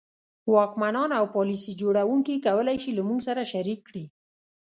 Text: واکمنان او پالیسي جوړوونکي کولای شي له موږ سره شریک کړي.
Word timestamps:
واکمنان 0.53 1.09
او 1.19 1.25
پالیسي 1.35 1.73
جوړوونکي 1.81 2.35
کولای 2.47 2.77
شي 2.83 2.91
له 2.97 3.03
موږ 3.07 3.19
سره 3.27 3.41
شریک 3.51 3.79
کړي. 3.87 4.05